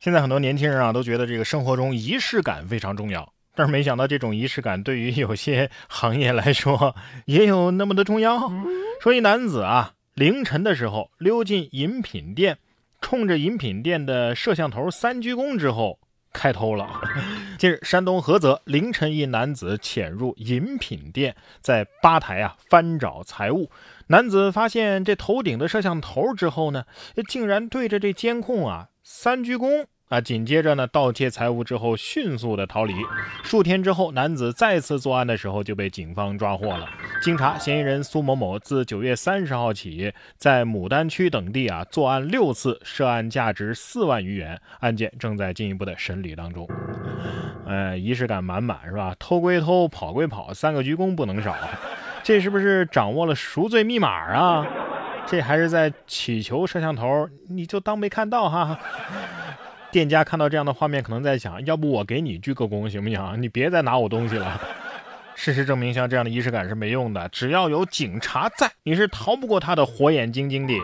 [0.00, 6.94] 现在很多年轻人啊都觉得这个生活中仪式感非常重要，但是没想到这种仪式感对于有些行业来说
[7.26, 8.48] 也有那么的重要。
[9.00, 12.58] 说一男子啊，凌晨的时候溜进饮品店，
[13.00, 15.98] 冲着饮品店的摄像头三鞠躬之后
[16.32, 16.88] 开偷了。
[17.58, 23.68] 近日，山东菏泽凌晨一男子潜入饮品店，在吧台啊翻找财物。
[24.06, 26.84] 男子发现这头顶的摄像头之后呢，
[27.28, 28.90] 竟然对着这监控啊。
[29.10, 30.20] 三鞠躬啊！
[30.20, 32.94] 紧接着呢，盗窃财物之后迅速的逃离。
[33.42, 36.86] 数天之后，男子再次作案的时候就被警方抓获了。
[37.22, 44.60] 经查，嫌疑人苏某某自九月三十号起，在牡丹区等地啊作案六次，涉案价值四万余元。
[44.80, 46.68] 案件正在进一步的审理当中。
[47.64, 49.16] 呃，仪式感满满是吧？
[49.18, 51.56] 偷归偷，跑归跑，三个鞠躬不能少。
[52.22, 54.66] 这是不是掌握了赎罪密码啊？
[55.30, 58.78] 这还是在祈求摄像头，你就当没看到哈。
[59.90, 63.42] 店家看到这样的画面，可能在想，要不我给你鞠个躬行不行？
[63.42, 64.60] 你别再拿我东西了。
[65.34, 70.74] 事实证明，像这样的仪式感是没用的，只要有警察在，你是逃不过他的火眼金睛的。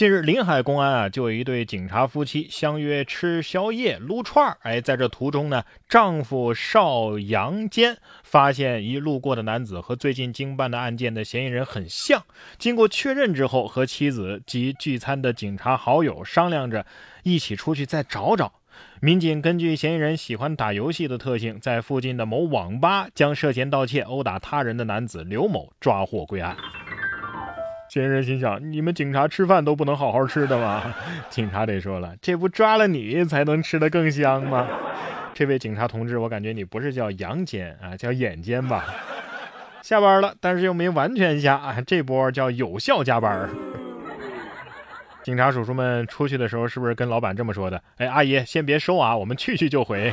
[0.00, 4.56] 近日，临海公安啊，就有一对警察夫妻相约吃宵夜、撸串儿。
[4.62, 12.24] 哎，在这途中呢，丈夫邵阳坚发现一路过的男子和最近经办的案件的嫌疑人很像。
[12.56, 16.86] 经过确认之后，和妻子及聚餐的警察好友商量着，
[17.22, 18.50] 一起出去再找找。
[19.02, 26.56] 民警根据嫌疑人喜欢打游戏的特性，在附近的某网吧将涉嫌盗窃、殴打他人的男子刘某抓获归案。
[27.90, 30.94] 嫌疑人心想：“你们警察吃饭都不能好好吃的吗？”
[31.28, 34.64] 警察得说了：“这不抓了你才能吃得更香吗？”
[35.34, 38.84] 这位警察同志，我感觉你不是叫阳间啊，叫眼尖吧？
[39.82, 43.50] 下班了，但是又没完全下啊，这波叫有效加班。
[45.24, 47.82] 警察叔叔们出去的时候，是不是跟老板这么说的？
[47.96, 50.12] 哎，阿姨先别收啊，我们去去就回。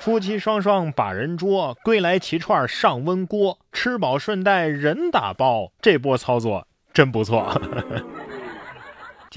[0.00, 5.72] 夫妻双双把人捉，归来齐串上温锅，吃饱顺带人打包。
[5.80, 6.66] 这波操作。
[6.98, 7.48] 真不错。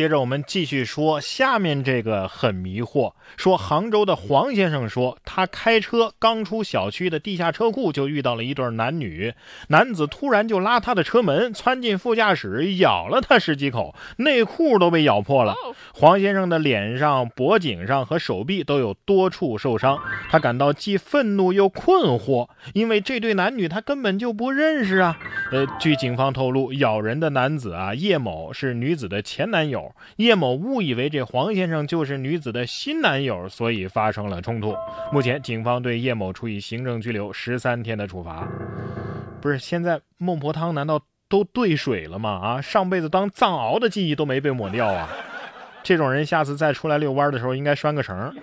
[0.02, 3.14] 接着我们继续说，下面这个很迷惑。
[3.38, 9.32] 说杭州的黄先生说，他开车刚出小区的地下车库，就遇到了一对男女。
[9.68, 15.54] 男子突然就拉他的车门，窜进副驾驶，咬了他十几口，内裤都被咬破了。
[15.94, 20.00] 黄先生的脸上、脖颈上和手臂都有多处受伤，
[20.32, 25.20] 他感到既愤怒又困惑，因为这对男女他根本就不认识啊。
[25.52, 29.91] 呃，据警方透露，咬人的男子啊，叶某是女子的前男友。
[30.18, 34.76] 叶某误以为这黄先生就是女子的新男友，所以发生了冲突。
[35.12, 38.48] 目前，警方对叶某处以行政拘留十三天的处罚。
[39.42, 42.30] 不是，现在孟婆汤难道都兑水了吗？
[42.30, 45.10] 啊，上辈子当藏獒的记忆都没被抹掉啊！
[45.84, 48.36] 这种人下次再出来遛弯的时候，应该拴个绳。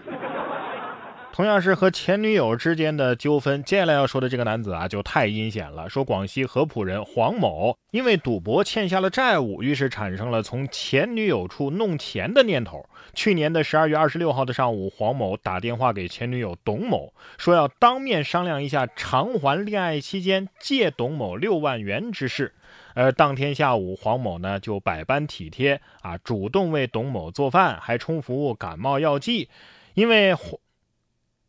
[1.38, 5.88] 同样是和前女友之间的纠纷，接下来要说的这个男子啊，就太阴险了。
[5.88, 12.84] 说广西合浦人黄某因为赌博欠下了债务，于是产生了从前女友处弄钱的念头。
[13.14, 22.52] 去年的十二月二十六号的上午，黄某打电话给前女友董某，说要当面商量一下偿还恋爱期间借董某六万元之事。
[22.94, 29.48] 而当天下午，黄某呢就百般体贴啊，主动为董某做饭，还充服感冒药剂，
[29.94, 30.58] 因为黄。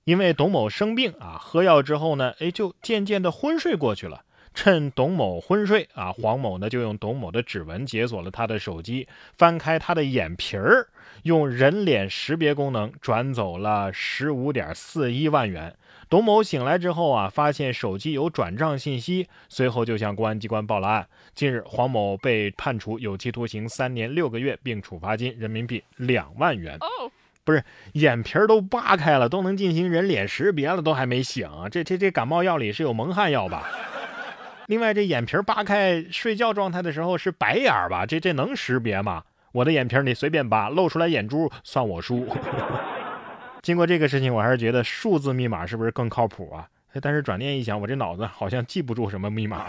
[0.09, 4.23] 因为董某生病啊，喝药之后呢，哎，就渐渐的昏睡过去了。
[4.55, 10.87] 趁董某昏睡啊，黄某呢就用董某的指纹解锁了他的手机，翻开他的眼皮儿，
[11.21, 15.75] 用人脸识别功能转走了十五点四一万元。
[16.09, 21.07] 董某醒来之后啊，发现手机有转账信息，随后就向公安机关报了案。
[21.35, 26.79] 近日，黄某被判处有期徒刑三年六个月，并处罚金人民币两万元。
[27.43, 27.63] 不是
[27.93, 31.49] 眼皮儿都扒开了，都能进行人脸识别了，都还没醒。
[31.71, 33.67] 这这这感冒药里是有蒙汗药吧？
[34.67, 38.05] 另外，这眼皮扒开睡觉状态的时候是白眼儿吧？
[38.05, 39.23] 这这能识别吗？
[39.51, 42.27] 我的眼皮你随便扒，露出来眼珠算我输。
[43.63, 46.67] 经过这个事情，我还是觉得数字密码是不是更靠谱啊？
[47.01, 49.65] 但是转念一想，我这脑子好像记不住什么密码。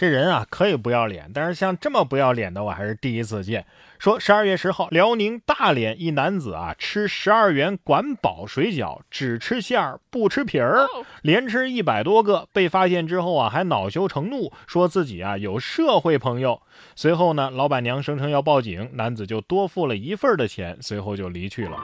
[0.00, 3.66] 这人啊，可以不要脸，但是像这么不要脸的，我还是第一次见。
[3.98, 10.86] 说十二月十号，辽宁大连一男子啊，吃十二元管饱水饺，只吃馅儿不吃皮儿，
[11.20, 16.62] 连吃一百多个，被发现之后啊，还恼羞成怒，说自己啊有社会朋友。
[16.96, 21.76] 随后呢，老板娘声称要报警，男子就多付了一份的钱，随后就离去了。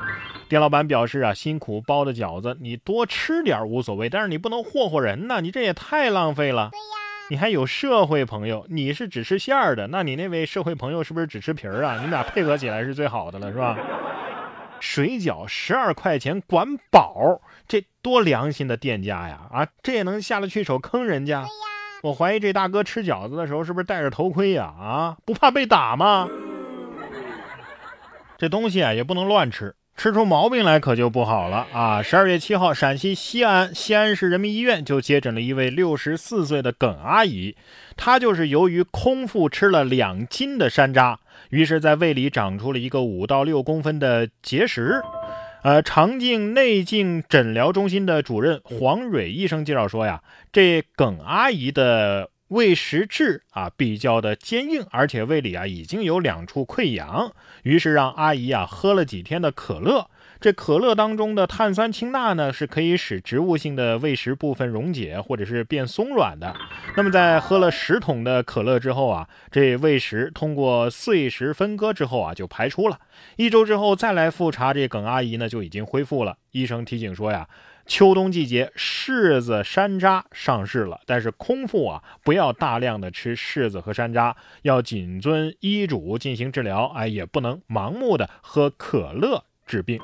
[0.49, 6.71] 店老板表示啊，辛苦包的饺子，你多吃点无所谓，但是你不能霍霍人呐，你这也太浪费了。
[6.73, 7.06] 对呀。
[7.29, 11.97] 你还有社会朋友，你是只吃馅儿的，那你那位社会朋友是不是只吃皮儿啊？
[11.97, 13.77] 你们俩配合起来是最好的了，是吧？
[14.79, 19.41] 水饺十二块钱管饱，这多良心的店家呀！
[19.51, 21.45] 啊，这也能下得去手坑人家？
[22.03, 24.65] 我怀疑这大哥吃饺子的时候是不是戴着头盔呀？
[24.65, 26.29] 啊，不怕被打吗？
[28.39, 32.03] 这东西啊也不能乱吃，吃出毛病来可就不好了啊！
[32.03, 37.57] 十二月七号，陕西西安西安市人民医院就接诊了一位六十四岁的耿阿姨，
[37.97, 41.17] 她就是由于空腹吃了两斤的山楂，
[41.49, 45.01] 于是在胃里长出了一个五到六公分的结石。
[45.63, 50.23] 呃，肠镜内镜诊疗中心的主任黄蕊医生介绍说呀，
[50.53, 52.29] 这耿阿姨的。
[52.49, 57.33] 胃食质啊比较的坚硬，而且胃里啊已经有两处溃疡，
[57.65, 60.09] 于是让阿姨啊喝了几天的可乐。
[60.39, 66.55] 这可乐当中的碳酸氢钠呢是可以使植物性的胃食部分溶解或者是变松软的。
[66.95, 73.01] 那么在喝了十桶的可乐之后啊，这胃食通过碎石分割之后啊就排出了。
[73.37, 76.37] 一周之后再来复查，这耿阿姨呢就已经恢复了。
[76.53, 77.49] 医生提醒说呀。
[77.87, 86.87] 秋冬季节，柿子、山楂上市了，但是空腹啊，不要大量的吃柿子和山楂，要谨遵医嘱进行治疗。
[86.89, 90.01] 哎，也不能盲目的喝可乐治病。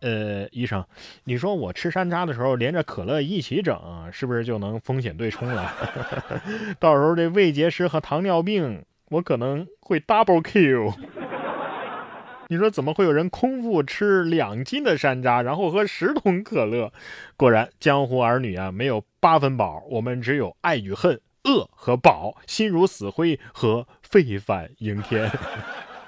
[0.00, 0.84] 呃，医生，
[1.24, 3.78] 你说我吃山楂的时候连着可乐一起整，
[4.12, 5.72] 是不是就能风险对冲了？
[6.80, 10.94] 到时候这胃结石和糖尿病，我可能会 double kill。
[12.48, 16.92] 你说怎么会有人空腹吃两斤的山楂，然后喝十桶可乐？
[17.36, 25.30] 果然，江湖儿女啊，没有八分饱，我们只有爱与恨、饿和饱，心如死灰和沸反盈天。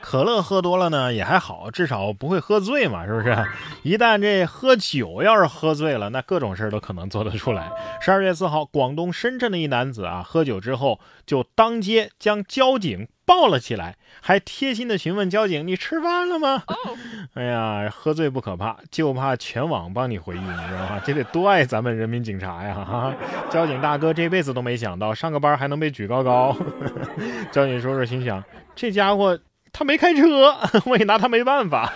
[0.01, 3.37] 可乐喝多了呢也还好，至少不会喝醉嘛，是不是？
[3.83, 7.71] 一旦这喝酒要是喝醉了，那各种事儿都可能做得出来。
[8.01, 13.09] 十二月四号，广东深圳的一男子啊，喝酒之后就当街将交警。
[13.29, 16.63] 抱了起来，还贴心的询问交警：“你吃饭了吗？”
[17.37, 21.03] 哎呀，喝醉不可怕，就怕全网帮你回忆，你知道吗？
[21.05, 22.75] 这得多爱咱们人民警察呀！
[22.75, 23.15] 哈，
[23.51, 26.57] 交警大哥这辈子都没想到上个班还能被举高高。
[27.53, 28.43] 交警叔叔心想：
[28.75, 29.39] 这家伙
[29.73, 31.93] 他没开车， 我也拿他没办法。